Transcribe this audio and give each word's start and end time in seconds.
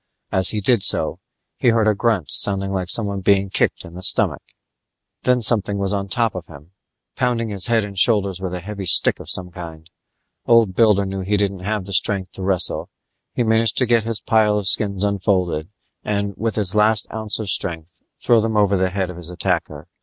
As 0.31 0.49
he 0.49 0.61
did 0.61 0.81
so, 0.81 1.19
he 1.57 1.67
heard 1.67 1.87
a 1.87 1.93
grunt 1.93 2.31
sounding 2.31 2.71
like 2.71 2.89
someone 2.89 3.21
being 3.21 3.51
kicked 3.51 3.85
in 3.85 3.93
the 3.93 4.01
stomach 4.01 4.41
Then 5.21 5.43
something 5.43 5.77
was 5.77 5.93
on 5.93 6.07
top 6.07 6.33
of 6.33 6.47
him, 6.47 6.71
pounding 7.15 7.49
his 7.49 7.67
head 7.67 7.83
and 7.83 7.95
shoulders 7.95 8.41
with 8.41 8.51
a 8.55 8.61
heavy 8.61 8.85
stick 8.87 9.19
of 9.19 9.29
some 9.29 9.51
kind. 9.51 9.87
Old 10.47 10.73
Builder 10.73 11.05
knew 11.05 11.19
he 11.21 11.37
didn't 11.37 11.59
have 11.59 11.85
the 11.85 11.93
strength 11.93 12.31
to 12.31 12.41
wrestle; 12.41 12.89
he 13.35 13.43
managed 13.43 13.77
to 13.77 13.85
get 13.85 14.03
his 14.03 14.19
pile 14.19 14.57
of 14.57 14.65
skins 14.67 15.03
unfolded 15.03 15.69
and, 16.03 16.33
with 16.35 16.55
his 16.55 16.73
last 16.73 17.05
ounce 17.13 17.37
of 17.37 17.51
strength, 17.51 17.99
throw 18.19 18.41
them 18.41 18.57
over 18.57 18.75
the 18.77 18.89
head 18.89 19.11
of 19.11 19.17
his 19.17 19.29
attacker. 19.29 19.85